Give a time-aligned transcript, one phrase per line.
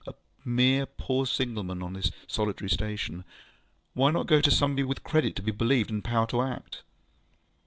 [0.07, 3.23] A mere poor signal man on this solitary station!
[3.93, 6.81] Why not go to somebody with credit to be believed, and power to act?